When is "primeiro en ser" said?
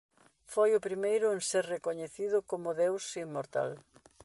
0.87-1.63